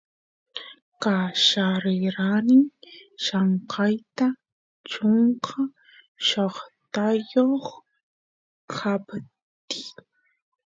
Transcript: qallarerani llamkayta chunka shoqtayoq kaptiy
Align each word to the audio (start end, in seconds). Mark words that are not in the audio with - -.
qallarerani 1.03 2.57
llamkayta 3.23 4.27
chunka 4.89 5.57
shoqtayoq 6.27 7.65
kaptiy 8.73 9.27